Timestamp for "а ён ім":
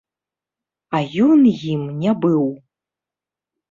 0.95-1.81